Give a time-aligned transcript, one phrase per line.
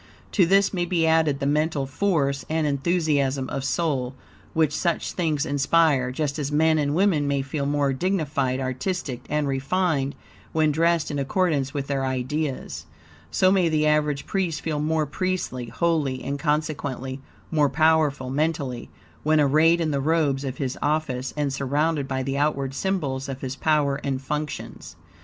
[0.31, 4.15] To this may be added the mental force and enthusiasm of soul
[4.55, 9.47] which such things inspire, just as men and women may feel more dignified, artistic, and
[9.47, 10.15] refined,
[10.53, 12.87] when dressed in accordance with their ideas.
[13.29, 17.21] So may the average priest feel more priestly, holy; and consequently,
[17.51, 18.89] more powerful mentally;
[19.21, 23.41] when arrayed in the robes of his office and surrounded by the outward symbols of
[23.41, 24.95] his power and functions.